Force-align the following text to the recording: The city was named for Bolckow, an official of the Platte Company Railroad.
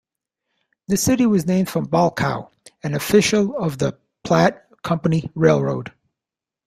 The 0.87 0.97
city 0.97 1.27
was 1.27 1.45
named 1.45 1.69
for 1.69 1.83
Bolckow, 1.83 2.49
an 2.81 2.95
official 2.95 3.55
of 3.55 3.77
the 3.77 3.99
Platte 4.23 4.65
Company 4.81 5.29
Railroad. 5.35 5.93